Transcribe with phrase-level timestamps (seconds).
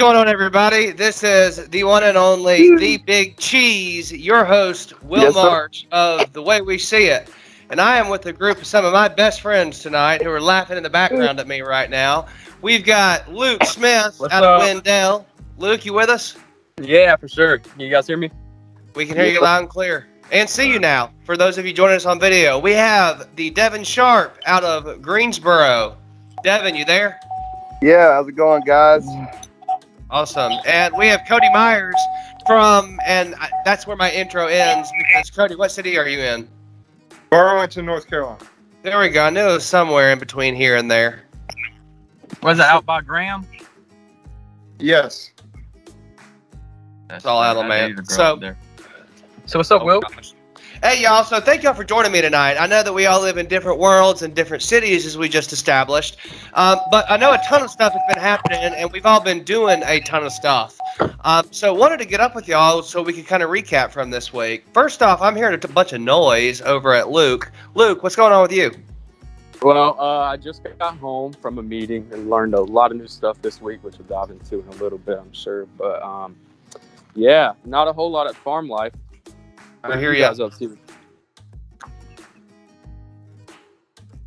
[0.00, 0.92] going on, everybody?
[0.92, 5.42] This is the one and only, the Big Cheese, your host, Will Yes, sir.
[5.42, 7.28] March of The Way We See It.
[7.68, 10.40] And I am with a group of some of my best friends tonight who are
[10.40, 12.28] laughing in the background at me right now.
[12.62, 14.62] We've got Luke Smith What's out of?
[14.62, 15.26] Wendell.
[15.58, 16.34] Luke, you with us?
[16.80, 17.58] Yeah, for sure.
[17.58, 18.30] Can you guys hear me?
[18.94, 20.08] We can hear you loud and clear.
[20.32, 21.12] And see you now.
[21.24, 25.02] For those of you joining us on video, we have the Devin Sharp out of
[25.02, 25.94] Greensboro.
[26.42, 27.20] Devin, you there?
[27.82, 29.06] Yeah, how's it going, guys?
[30.10, 30.52] Awesome.
[30.66, 31.94] And we have Cody Myers
[32.46, 36.48] from, and I, that's where my intro ends because Cody, what city are you in?
[37.30, 38.38] Burlington, North Carolina.
[38.82, 39.24] There we go.
[39.24, 41.22] I knew it was somewhere in between here and there.
[42.42, 43.46] Was it out by Graham?
[44.78, 45.30] Yes.
[47.08, 47.48] That's all right.
[47.50, 47.74] Alabama.
[47.74, 48.56] I need to So- there.
[49.46, 50.00] So what's up, Oh, Will?
[50.00, 50.32] gosh.
[50.82, 51.24] Hey, y'all.
[51.24, 52.56] So thank y'all for joining me tonight.
[52.56, 55.52] I know that we all live in different worlds and different cities, as we just
[55.52, 56.16] established.
[56.54, 59.44] Um, but I know a ton of stuff has been happening, and we've all been
[59.44, 60.80] doing a ton of stuff.
[61.22, 64.08] Um, so wanted to get up with y'all so we could kind of recap from
[64.08, 64.64] this week.
[64.72, 67.52] First off, I'm hearing a bunch of noise over at Luke.
[67.74, 68.72] Luke, what's going on with you?
[69.60, 73.06] Well, uh, I just got home from a meeting and learned a lot of new
[73.06, 75.66] stuff this week, which we'll dive into in a little bit, I'm sure.
[75.76, 76.36] But um,
[77.14, 78.94] yeah, not a whole lot at farm life.
[79.84, 80.24] I hear you you.
[80.24, 80.78] guys up to.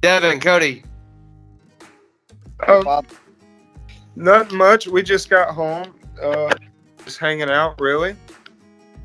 [0.01, 0.83] Devin, Cody.
[2.67, 3.03] Oh,
[4.15, 4.87] nothing much.
[4.87, 5.95] We just got home.
[6.21, 6.53] Uh,
[7.03, 8.15] just hanging out, really.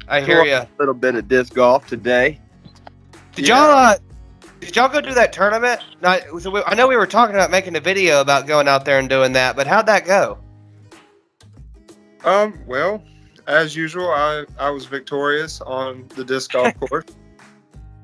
[0.09, 0.55] I hear you.
[0.55, 2.41] A little bit of disc golf today.
[3.35, 3.97] Did y'all uh,
[4.61, 5.81] did y'all go do that tournament?
[6.03, 8.85] Not, so we, I know we were talking about making a video about going out
[8.85, 10.39] there and doing that, but how'd that go?
[12.25, 13.03] Um, well,
[13.49, 17.07] as usual, I I was victorious on the disc golf course.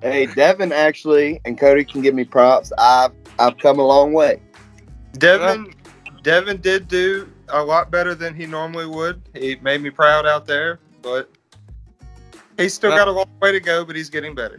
[0.03, 2.73] Hey, Devin actually, and Cody can give me props.
[2.79, 4.41] I've I've come a long way.
[5.13, 5.73] Devin,
[6.23, 9.23] Devin did do a lot better than he normally would.
[9.35, 11.31] He made me proud out there, but
[12.59, 13.85] he's still Well- got a long way to go.
[13.85, 14.59] But he's getting better.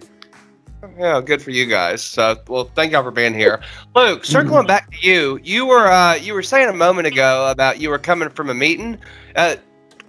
[0.99, 2.03] Yeah, good for you guys.
[2.03, 3.59] So, well, thank y'all for being here.
[3.95, 7.79] Luke, circling back to you, you were uh, you were saying a moment ago about
[7.81, 8.99] you were coming from a meeting.
[9.35, 9.55] Uh,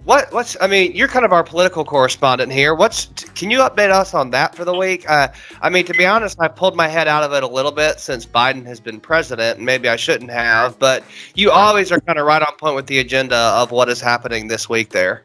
[0.07, 2.73] what what's I mean, you're kind of our political correspondent here.
[2.73, 5.07] What's can you update us on that for the week?
[5.09, 5.27] Uh,
[5.61, 7.99] I mean, to be honest, I pulled my head out of it a little bit
[7.99, 10.79] since Biden has been president, and maybe I shouldn't have.
[10.79, 11.03] But
[11.35, 14.47] you always are kind of right on point with the agenda of what is happening
[14.47, 15.23] this week there.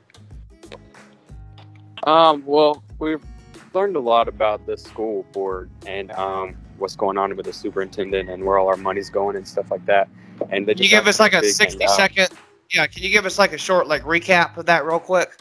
[2.03, 3.23] Um, well, we've
[3.75, 8.29] learned a lot about the school board and um, what's going on with the superintendent
[8.29, 10.09] and where all our money's going and stuff like that.
[10.51, 11.97] And you give us like a big 60 handout.
[11.97, 12.29] second?
[12.73, 15.39] Yeah, can you give us like a short like recap of that real quick?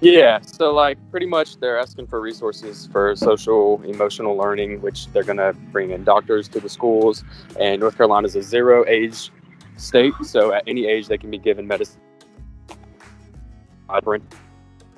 [0.00, 5.24] Yeah, so like pretty much they're asking for resources for social emotional learning, which they're
[5.24, 7.24] gonna bring in doctors to the schools.
[7.60, 9.30] And North Carolina is a zero age
[9.76, 12.00] state, so at any age they can be given medicine.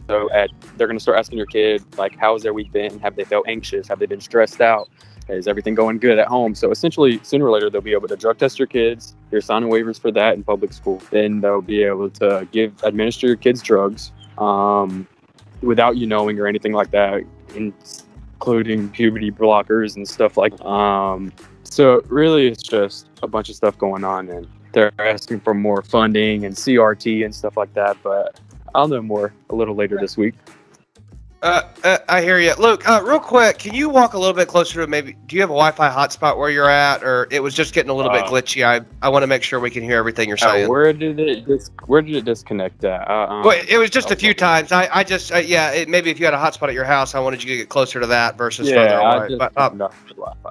[0.08, 2.98] So at they're gonna start asking your kid like, how has their week been?
[3.00, 3.88] Have they felt anxious?
[3.88, 4.88] Have they been stressed out?
[5.28, 6.54] Is everything going good at home?
[6.54, 9.14] So essentially, sooner or later they'll be able to drug test your kids.
[9.30, 11.02] You're signing waivers for that in public school.
[11.10, 15.06] Then they'll be able to give administer your kids drugs um,
[15.62, 17.24] without you knowing or anything like that,
[17.54, 20.58] including puberty blockers and stuff like.
[20.62, 21.32] Um,
[21.64, 25.82] so really, it's just a bunch of stuff going on, and they're asking for more
[25.82, 27.98] funding and CRT and stuff like that.
[28.02, 28.40] But
[28.74, 30.34] I'll know more a little later this week.
[31.40, 32.52] Uh, uh, I hear you.
[32.58, 35.14] Luke, uh, real quick, can you walk a little bit closer to maybe?
[35.28, 37.94] Do you have a Wi-Fi hotspot where you're at, or it was just getting a
[37.94, 38.66] little bit Uh, glitchy?
[38.66, 40.68] I I want to make sure we can hear everything you're Uh, saying.
[40.68, 43.08] where did it dis- Where did it disconnect at?
[43.08, 44.72] Uh, um, well, it was just a few times.
[44.72, 47.14] I, I just uh, yeah, it, maybe if you had a hotspot at your house,
[47.14, 49.28] I wanted you to get closer to that versus yeah, further away.
[49.28, 50.50] just But, the Wi-Fi.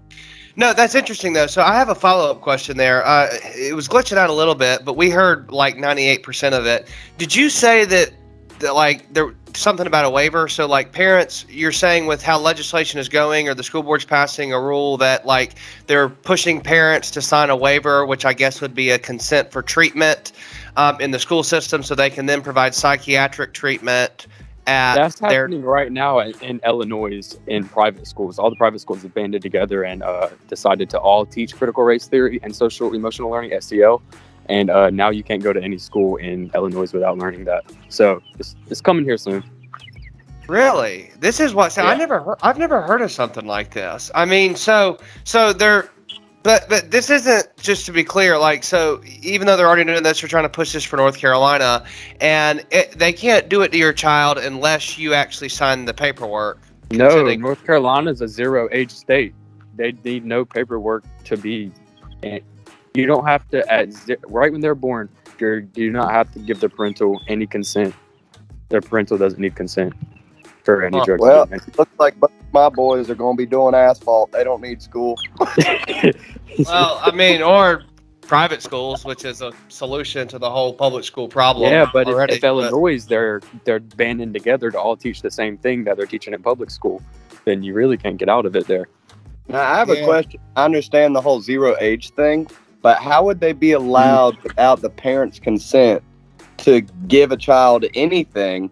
[0.56, 1.48] No, that's interesting though.
[1.48, 3.06] So I have a follow up question there.
[3.06, 6.88] Uh, it was glitching out a little bit, but we heard like 98% of it.
[7.20, 8.12] Did you say that,
[8.60, 10.48] that like there something about a waiver?
[10.48, 14.54] So like parents, you're saying with how legislation is going, or the school board's passing
[14.54, 15.56] a rule that like
[15.88, 19.62] they're pushing parents to sign a waiver, which I guess would be a consent for
[19.62, 20.32] treatment
[20.76, 24.28] um, in the school system, so they can then provide psychiatric treatment
[24.68, 28.38] at That's their happening right now in, in Illinois in private schools.
[28.38, 32.08] All the private schools have banded together and uh, decided to all teach critical race
[32.08, 34.02] theory and social emotional learning (SEL).
[34.50, 37.66] And uh, now you can't go to any school in Illinois without learning that.
[37.90, 39.44] So it's, it's coming here soon.
[40.48, 41.12] Really?
[41.20, 44.10] This is what so I never heard, I've never heard of something like this.
[44.16, 45.90] I mean, so so they're
[46.44, 50.02] but but this isn't just to be clear like so even though they're already doing
[50.04, 51.84] this they're trying to push this for North Carolina
[52.22, 56.62] and it, they can't do it to your child unless you actually sign the paperwork.
[56.92, 59.36] No, North Carolina is a zero age state.
[59.76, 61.72] They need no paperwork to be.
[62.98, 63.90] And you don't have to at
[64.28, 65.08] right when they're born.
[65.40, 67.94] you do not have to give the parental any consent.
[68.70, 69.94] Their parental doesn't need consent
[70.64, 71.06] for any Huh.
[71.06, 71.78] drug Well- treatment.
[71.78, 72.16] Looks like
[72.54, 74.32] my boys are going to be doing asphalt.
[74.32, 75.16] They don't need school.
[76.66, 77.84] Well, I mean, or
[78.22, 81.72] private schools, which is a solution to the whole public school problem.
[81.72, 85.56] yeah, but if, already, if Illinois they're they're banding together to all teach the same
[85.60, 87.00] thing that they're teaching in public school,
[87.46, 88.88] then you really can't get out of it there.
[89.48, 90.40] Now, I have a question.
[90.56, 92.48] I understand the whole zero age thing,
[92.88, 96.02] but how would they be allowed without the parents' consent
[96.56, 96.80] to
[97.10, 98.72] give a child anything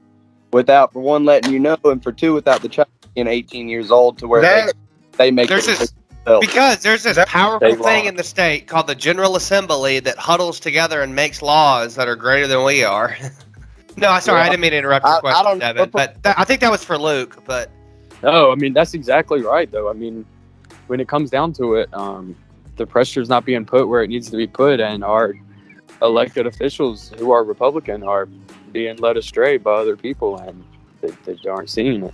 [0.54, 3.92] without, for one, letting you know, and for two, without the child being 18 years
[3.92, 4.74] old to where That-
[5.18, 5.94] they, they make There's it this-
[6.40, 10.62] Because there's this That's powerful thing in the state called the General Assembly that huddles
[10.62, 13.18] together and makes laws that are greater than we are.
[13.98, 15.90] no, I'm sorry, I didn't mean to interrupt your I- I question, don't- Devin.
[15.90, 17.44] But that, I think that was for Luke.
[17.44, 17.70] But
[18.24, 19.90] No, I mean that's exactly right though.
[19.90, 20.26] I mean,
[20.88, 22.34] when it comes down to it, um,
[22.76, 25.36] the pressure's not being put where it needs to be put, and our
[26.02, 28.28] elected officials who are Republican are
[28.72, 30.64] being led astray by other people, and
[31.02, 32.14] they, they aren't seeing it.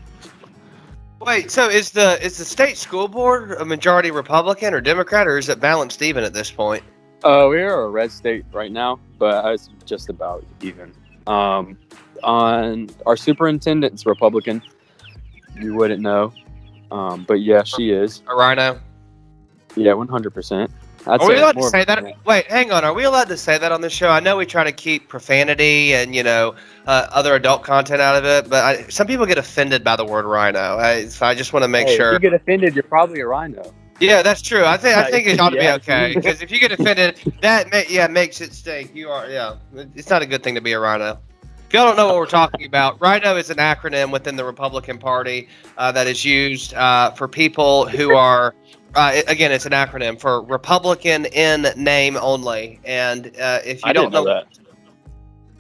[1.20, 5.38] wait, so is the is the state school board a majority Republican or Democrat, or
[5.38, 6.84] is it balanced even at this point?
[7.24, 10.94] Uh, we are a red state right now, but it's just about even.
[11.28, 11.78] Um,
[12.24, 14.62] on our superintendent's Republican.
[15.60, 16.34] You wouldn't know,
[16.92, 18.24] um, but yeah, she is.
[18.28, 18.80] A rhino?
[19.76, 20.72] Yeah, one hundred percent.
[21.08, 22.04] Are we allowed to say that?
[22.26, 22.84] Wait, hang on.
[22.86, 24.10] Are we allowed to say that on the show?
[24.10, 26.54] I know we try to keep profanity and you know
[26.86, 30.06] uh, other adult content out of it, but I, some people get offended by the
[30.06, 30.78] word rhino.
[30.78, 32.14] I, so I just want to make Hey, If sure.
[32.14, 33.74] you get offended, you're probably a rhino.
[34.00, 34.64] Yeah, that's true.
[34.66, 35.78] I think I think it ought to Yeah.
[35.78, 38.96] be okay because if you get offended, that ma- yeah makes it stink.
[38.96, 39.56] You are yeah.
[39.96, 41.18] It's not a good thing to be a rhino.
[41.68, 44.98] If y'all don't know what we're talking about, rhino is an acronym within the Republican
[45.00, 45.48] Party
[45.78, 48.54] uh, that is used uh, for people who are.
[48.96, 53.90] Uh, it- again, it's an acronym for Republican in name only, and uh, if you
[53.90, 54.48] I don't didn't know that.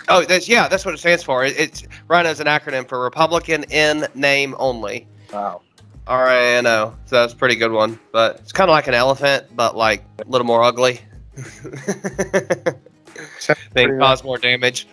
[0.10, 1.45] oh, that's yeah, that's what it stands for.
[1.45, 5.07] It, it's rhino is an acronym for Republican in name only.
[5.31, 5.62] Wow.
[6.07, 6.95] R A N O.
[7.06, 7.98] So that's a pretty good one.
[8.12, 11.00] But it's kind of like an elephant, but like a little more ugly.
[13.74, 14.88] they cause more damage.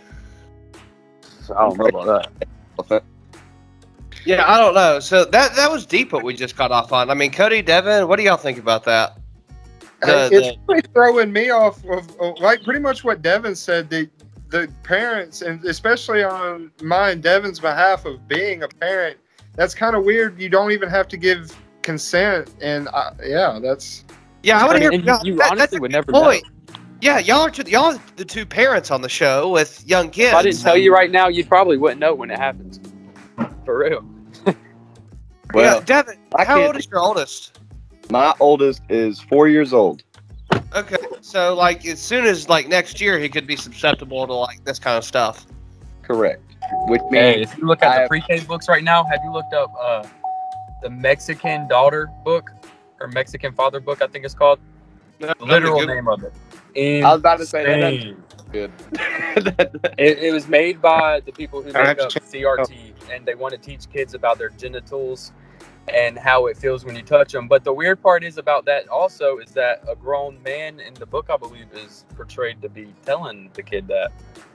[1.51, 2.29] I don't know about
[2.89, 3.03] that.
[4.29, 5.01] Yeah, I don't know.
[5.01, 7.09] So that that was deep what we just got off on.
[7.09, 9.17] I mean, Cody, Devin, what do y'all think about that?
[10.03, 13.89] The- it's really throwing me off of, of like pretty much what Devin said.
[13.89, 14.07] The
[14.51, 19.17] the parents and especially on my and Devin's behalf of being a parent,
[19.55, 20.39] that's kind of weird.
[20.39, 24.05] You don't even have to give consent, and I, yeah, that's
[24.43, 24.93] Yeah, I want to hear.
[24.93, 26.39] Y'all- you, you that- honestly that's would good never know.
[27.01, 30.33] Yeah, y'all are two, y'all are the two parents on the show with young kids.
[30.33, 32.79] If I didn't tell you right now, you probably wouldn't know when it happens.
[33.65, 34.05] For real.
[35.55, 37.59] Well, yeah, Devin, I how can't- old is your oldest?
[38.11, 40.03] my oldest is four years old.
[40.75, 44.63] Okay, so like as soon as like next year, he could be susceptible to like
[44.65, 45.47] this kind of stuff.
[46.03, 46.43] Correct.
[46.89, 49.33] Which Hey, means if you look at I the pre-K books right now, have you
[49.33, 50.07] looked up uh,
[50.83, 52.51] the Mexican daughter book
[53.01, 54.03] or Mexican father book?
[54.03, 54.59] I think it's called.
[55.21, 56.33] No, The literal Google- name of it.
[57.05, 58.17] I was about to say that
[58.53, 58.71] good.
[59.99, 63.27] It, it was made by the people who I have make up check- CRT, and
[63.27, 65.33] they want to teach kids about their genitals
[65.93, 67.49] and how it feels when you touch them.
[67.49, 71.07] But the weird part is about that also is that a grown man in the
[71.07, 74.13] book, I believe, is portrayed to be telling the kid that.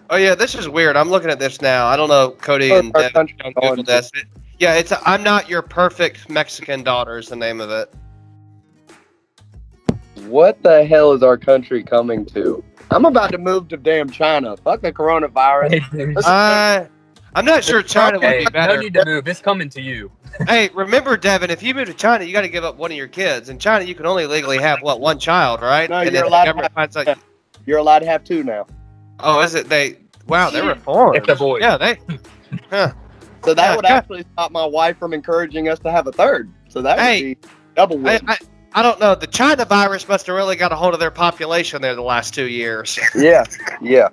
[0.10, 0.96] Oh yeah, this is weird.
[0.96, 1.88] I'm looking at this now.
[1.88, 4.12] I don't know, Cody Our and Devin, country Google this.
[4.14, 4.28] It-
[4.60, 7.94] yeah, it's a, I'm not your perfect Mexican daughter is the name of it.
[10.28, 12.64] What the hell is our country coming to?
[12.92, 14.56] I'm about to move to damn China.
[14.58, 16.24] Fuck the coronavirus.
[16.26, 16.86] Uh,
[17.36, 18.78] I'm not sure China would hey, be no better.
[18.78, 19.28] need to move.
[19.28, 20.12] It's coming to you.
[20.48, 22.98] hey, remember, Devin, if you move to China, you got to give up one of
[22.98, 23.50] your kids.
[23.50, 25.90] In China, you can only legally have what one child, right?
[25.90, 27.18] No, and you're if the allowed to government finds out,
[27.66, 28.68] You're allowed to have two now.
[29.20, 29.98] oh, is it they?
[30.28, 31.18] Wow, they reformed.
[31.18, 31.62] If they're boys.
[31.62, 31.98] Yeah, they.
[33.44, 33.92] So that Yeah, would God.
[33.92, 36.50] actually stop my wife from encouraging us to have a third.
[36.70, 37.38] So that would be
[37.76, 38.22] double win.
[38.26, 38.38] I,
[38.72, 39.16] I don't know.
[39.16, 42.34] The China virus must have really got a hold of their population there the last
[42.34, 42.98] two years.
[43.16, 43.44] yeah,
[43.82, 44.08] yeah.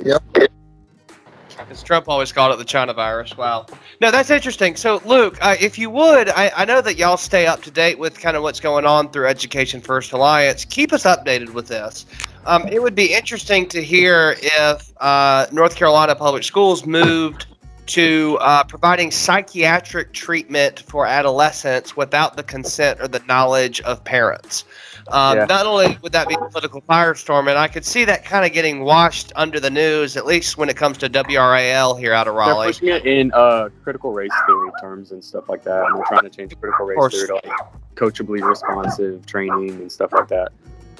[1.69, 3.37] As Trump always called it the China virus.
[3.37, 3.67] Wow.
[4.01, 4.77] No, that's interesting.
[4.77, 7.99] So, Luke, uh, if you would, I, I know that y'all stay up to date
[7.99, 10.65] with kind of what's going on through Education First Alliance.
[10.65, 12.07] Keep us updated with this.
[12.47, 17.47] Um, it would be interesting to hear if uh, North Carolina Public Schools moved
[17.91, 24.65] to uh, providing psychiatric treatment for adolescents without the consent or the knowledge of parents.
[25.09, 25.45] Um, Yeah.
[25.47, 28.53] Not only would that be a political firestorm, and I could see that kind of
[28.53, 32.35] getting washed under the news, at least when it comes to WRAL here out of
[32.35, 32.69] They're Raleigh.
[32.69, 35.85] pushing it in uh, critical race theory terms and stuff like that.
[35.87, 37.59] And they're trying to change critical race theory to like
[37.97, 40.53] culturally responsive training and stuff like that.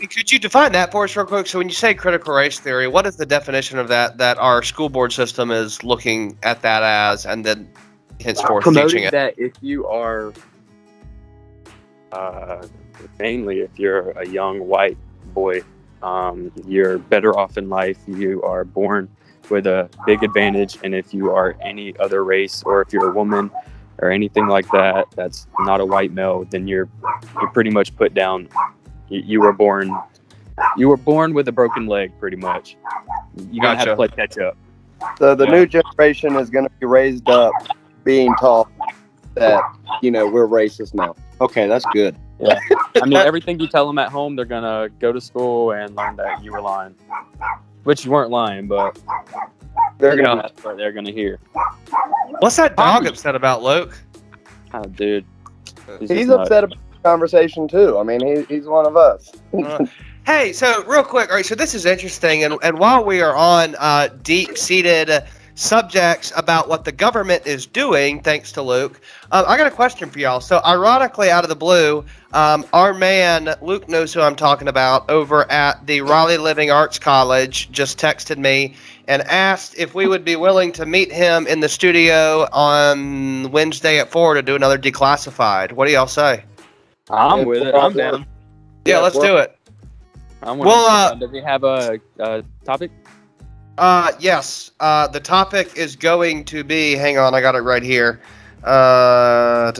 [0.09, 1.47] Could you define that for us real quick?
[1.47, 4.63] So when you say critical race theory, what is the definition of that that our
[4.63, 7.71] school board system is looking at that as, and then
[8.21, 9.11] henceforth teaching promoting it?
[9.13, 10.33] that if you are
[12.13, 12.67] uh,
[13.19, 14.97] mainly if you're a young white
[15.35, 15.63] boy
[16.03, 19.09] um, you're better off in life you are born
[19.49, 23.13] with a big advantage and if you are any other race or if you're a
[23.13, 23.51] woman
[23.99, 26.89] or anything like that that's not a white male then you're
[27.41, 28.49] you're pretty much put down
[29.11, 29.97] you, you were born
[30.77, 32.77] you were born with a broken leg pretty much
[33.51, 33.91] you're gonna have Gotcha.
[33.91, 34.57] to play catch up
[35.19, 35.53] So the Yeah.
[35.53, 37.53] new generation is going to be raised up
[38.05, 38.69] being taught
[39.35, 39.63] that
[40.03, 41.15] you know we're racist now.
[41.41, 42.17] Okay, that's good.
[42.39, 42.59] yeah
[43.01, 46.17] I mean, everything you tell them at home, they're gonna go to school and learn
[46.17, 46.95] that you were lying,
[47.85, 48.99] which you weren't lying, but
[49.99, 50.25] They're Yeah.
[50.27, 51.39] gonna that's what they're gonna hear.
[52.41, 53.99] What's that dog upset about, Luke?
[54.75, 55.25] Oh, dude,
[55.99, 56.43] He's just nuts.
[56.51, 57.99] upset about the conversation too.
[57.99, 59.33] I mean, he, he's one of us.
[59.53, 59.87] Uh,
[60.27, 61.47] hey, so real quick, all right.
[61.47, 66.85] So this is interesting, and and while we are on uh, deep-seated subjects about what
[66.85, 70.41] the government is doing, thanks to Luke, um, I got a question for y'all.
[70.41, 75.09] So ironically, out of the blue, um, our man Luke knows who I'm talking about
[75.11, 77.71] over at the Raleigh Living Arts College.
[77.71, 78.75] Just texted me
[79.09, 83.99] and asked if we would be willing to meet him in the studio on Wednesday
[83.99, 85.73] at four to do another declassified.
[85.73, 86.45] What do y'all say?
[87.11, 87.75] I'm with it.
[87.75, 88.27] I'm down.
[88.87, 89.57] Yeah, Yeah, let's well- do it.
[90.43, 91.13] I'm with Well, it.
[91.13, 92.91] uh, does he have a, a topic?
[93.77, 94.71] Uh, yes.
[94.81, 96.93] Uh, the topic is going to be.
[96.93, 98.21] Hang on, I got it right here.
[98.65, 99.71] Uh,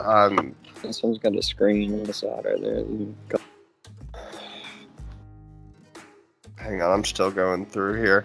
[0.00, 2.84] um, This one's got a screen on the side right there.
[6.56, 8.24] hang on, I'm still going through here.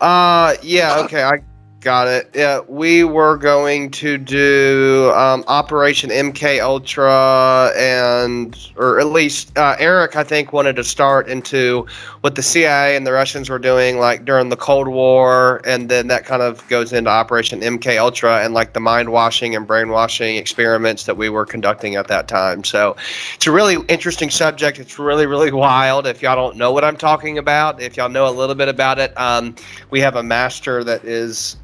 [0.00, 0.98] Uh, yeah.
[1.04, 1.42] Okay, I
[1.82, 2.30] got it.
[2.34, 9.76] Yeah, we were going to do um, Operation MK Ultra, and or at least uh,
[9.78, 11.86] Eric, I think, wanted to start into
[12.22, 16.06] what the CIA and the Russians were doing, like during the Cold War, and then
[16.06, 20.36] that kind of goes into Operation MK Ultra and like the mind washing and brainwashing
[20.36, 22.62] experiments that we were conducting at that time.
[22.64, 22.96] So
[23.34, 24.78] it's a really interesting subject.
[24.78, 26.06] It's really, really wild.
[26.06, 28.98] If y'all don't know what I'm talking about, if y'all know a little bit about
[28.98, 29.56] it, um,
[29.90, 31.56] we have a master that is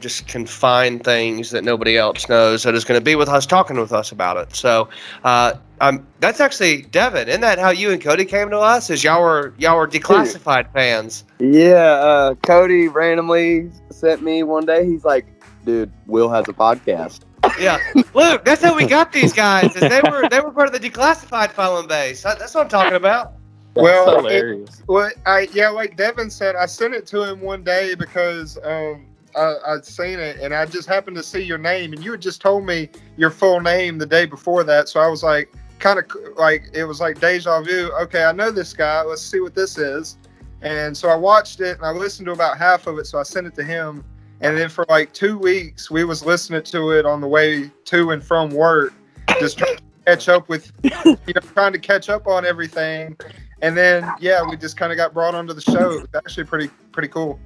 [0.00, 3.46] just can find things that nobody else knows that is going to be with us
[3.46, 4.54] talking with us about it.
[4.54, 4.88] So
[5.24, 7.28] uh, um, that's actually Devin.
[7.28, 8.90] Isn't that how you and Cody came to us?
[8.90, 11.24] Is y'all were y'all were declassified fans?
[11.38, 14.84] Yeah, uh, Cody randomly sent me one day.
[14.86, 15.26] He's like,
[15.64, 17.20] "Dude, Will has a podcast."
[17.58, 17.78] Yeah,
[18.14, 18.44] Luke.
[18.44, 19.74] That's how we got these guys.
[19.74, 22.22] Is they were they were part of the declassified following base.
[22.22, 23.32] That's what I'm talking about.
[23.76, 27.62] Well, That's it- Well, I yeah, like Devin said, I sent it to him one
[27.62, 29.06] day because um,
[29.36, 32.22] I, I'd seen it, and I just happened to see your name, and you had
[32.22, 35.98] just told me your full name the day before that, so I was like, kind
[35.98, 36.04] of
[36.36, 37.90] like it was like deja vu.
[38.02, 39.02] Okay, I know this guy.
[39.02, 40.18] Let's see what this is.
[40.62, 43.22] And so I watched it, and I listened to about half of it, so I
[43.22, 44.04] sent it to him.
[44.42, 48.10] And then for like two weeks, we was listening to it on the way to
[48.10, 48.92] and from work,
[49.38, 50.90] just trying to catch up with, you
[51.34, 53.16] know, trying to catch up on everything.
[53.62, 55.92] And then yeah, we just kind of got brought onto the show.
[55.92, 57.38] It was actually pretty pretty cool.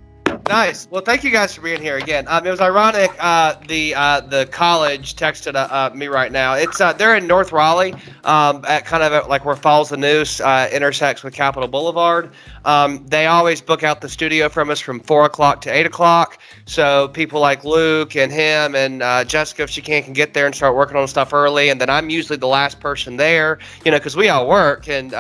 [0.48, 0.86] Nice.
[0.90, 2.26] Well, thank you guys for being here again.
[2.28, 3.10] Um, it was ironic.
[3.18, 6.52] Uh, the uh, the college texted uh, uh, me right now.
[6.52, 10.00] It's uh, they're in North Raleigh, um, at kind of at, like where Falls of
[10.00, 12.30] Neuse uh, intersects with Capital Boulevard.
[12.66, 16.38] Um, they always book out the studio from us from four o'clock to eight o'clock.
[16.66, 20.54] So people like Luke and him and Jessica, if she can, can get there and
[20.54, 21.70] start working on stuff early.
[21.70, 25.14] And then I'm usually the last person there, you know, because we all work and.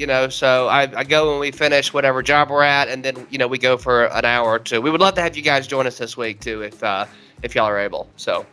[0.00, 3.26] You know so I, I go when we finish whatever job we're at and then
[3.28, 4.80] you know we go for an hour or two.
[4.80, 7.04] We would love to have you guys join us this week too if uh
[7.42, 8.46] if y'all are able so.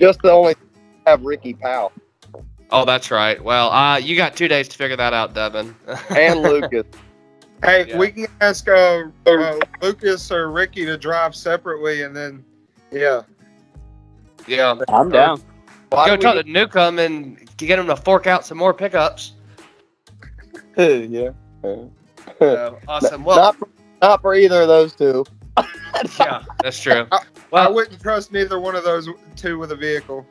[0.00, 0.54] Just the only
[1.06, 1.92] have Ricky Powell.
[2.70, 3.44] Oh that's right.
[3.44, 5.76] Well uh you got two days to figure that out devin.
[6.16, 6.86] And Lucas.
[7.62, 7.98] Hey, Yeah.
[7.98, 12.42] we can ask uh, uh, Lucas or Ricky to drive separately, and then
[12.90, 13.20] yeah,
[14.46, 14.76] yeah.
[14.88, 15.42] I'm down.
[15.90, 18.72] Why go do talk we- to newcomb and get him to fork out some more
[18.72, 19.32] pickups
[21.10, 21.30] yeah.
[22.38, 23.68] so, awesome well not, for,
[24.00, 25.24] not for either of those two.
[26.18, 27.20] yeah that's true I
[27.50, 30.26] well wouldn't trust neither one of those two with a vehicle.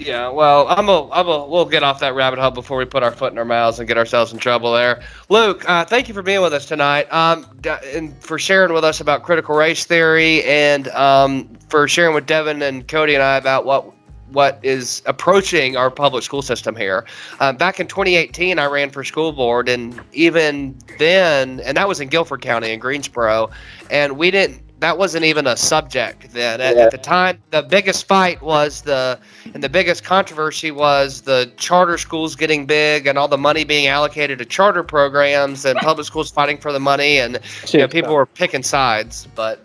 [0.00, 3.02] Yeah, well, I'm a, I'm a, we'll get off that rabbit hole before we put
[3.02, 5.02] our foot in our mouths and get ourselves in trouble there.
[5.28, 7.46] Luke, uh, thank you for being with us tonight, um,
[7.84, 12.62] and for sharing with us about critical race theory, and um, for sharing with Devin
[12.62, 13.92] and Cody and I about what
[14.32, 17.04] what is approaching our public school system here.
[17.40, 22.00] Uh, back in 2018, I ran for school board, and even then, and that was
[22.00, 23.50] in Guilford County in Greensboro,
[23.90, 26.60] and we didn't that wasn't even a subject then.
[26.60, 26.84] At, Yeah.
[26.84, 29.18] at the time, the biggest fight was the
[29.52, 33.86] and the biggest controversy was the charter schools getting big and all the money being
[33.86, 38.14] allocated to charter programs and public schools fighting for the money and you know, people
[38.14, 39.64] were picking sides, but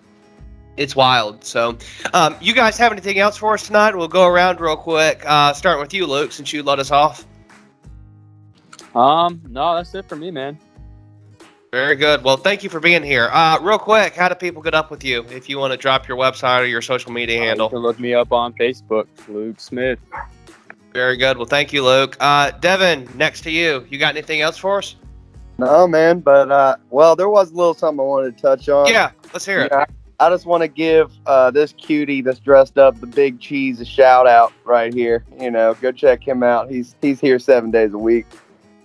[0.77, 1.43] it's wild.
[1.43, 1.77] So,
[2.13, 3.95] um, you guys have anything else for us tonight?
[3.95, 7.25] We'll go around real quick, uh, starting with you, Luke, since you let us off.
[8.93, 10.57] Um, no, that's it for me, man.
[11.71, 12.23] Very good.
[12.23, 13.29] Well, thank you for being here.
[13.33, 16.07] Uh, real quick, how do people get up with you if you want to drop
[16.07, 17.69] your website or your social media Uh, you handle?
[17.69, 19.99] can look me up on Facebook, Luke Smith.
[20.93, 21.35] Very good.
[21.35, 22.15] Well, thank you, Luke.
[22.21, 23.85] Uh, Devin, next to you.
[23.89, 24.95] You got anything else for us?
[25.57, 28.87] No, man, but uh, well, there was a little something I wanted to touch on.
[28.87, 29.71] Yeah, let's hear it.
[29.73, 29.85] Yeah,
[30.19, 33.85] I just want to give uh, this cutie that's dressed up, the Big Cheese, a
[33.85, 35.25] shout out right here.
[35.39, 36.71] You know, go check him out.
[36.71, 38.25] He's he's here seven days a week,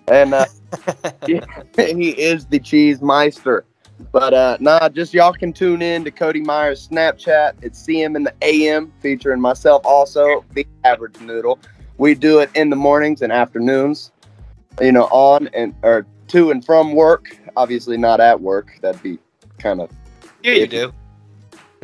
[0.08, 0.46] and uh,
[1.26, 1.40] he,
[1.76, 3.64] he is the cheese meister.
[4.12, 7.52] But uh, nah, just y'all can tune in to Cody Myers Snapchat.
[7.62, 11.60] It's CM in the AM, featuring myself also, the average noodle.
[11.98, 14.10] We do it in the mornings and afternoons.
[14.80, 17.36] You know, on and or to and from work.
[17.56, 18.78] Obviously, not at work.
[18.80, 19.18] That'd be
[19.58, 19.90] kind of
[20.42, 20.92] Yeah, you do.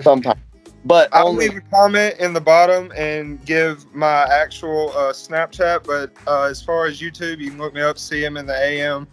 [0.01, 0.41] Sometimes.
[0.85, 5.85] But I'll only leave a comment in the bottom and give my actual uh, Snapchat.
[5.85, 9.09] But uh, as far as YouTube, you can look me up, CM in the AM.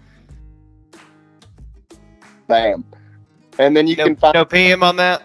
[2.48, 2.84] bam.
[3.60, 5.24] And then you No, can find no PM on that?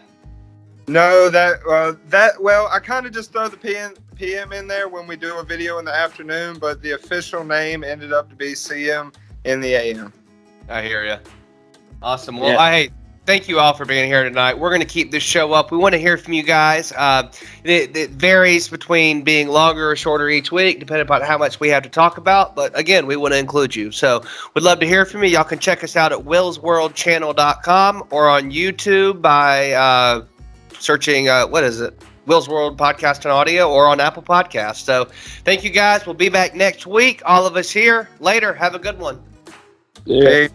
[0.86, 4.88] No, that uh, that well, I kind of just throw the PM PM in there
[4.88, 8.36] when we do a video in the afternoon, but the official name ended up to
[8.36, 10.12] be CM in the AM.
[10.68, 11.16] I hear you.
[12.02, 12.38] Awesome.
[12.38, 12.58] Well, Yeah.
[12.58, 12.88] I
[13.28, 14.58] thank you all for being here tonight.
[14.58, 15.70] We're going to keep this show up.
[15.70, 16.92] We want to hear from you guys.
[16.92, 17.30] Uh,
[17.62, 21.68] it, it varies between being longer or shorter each week, depending upon how much we
[21.68, 22.56] have to talk about.
[22.56, 23.92] But again, we want to include you.
[23.92, 24.22] So
[24.54, 25.28] we'd love to hear from you.
[25.28, 30.24] Y'all can check us out at willsworldchannel.com or on YouTube by uh,
[30.78, 32.02] searching, uh, what is it?
[32.24, 34.84] Will's World Podcast and Audio or on Apple Podcasts.
[34.84, 35.04] So
[35.44, 36.06] thank you guys.
[36.06, 37.20] We'll be back next week.
[37.26, 38.08] All of us here.
[38.20, 38.54] Later.
[38.54, 39.22] Have a good one.
[40.06, 40.24] Yeah.
[40.24, 40.48] Hey.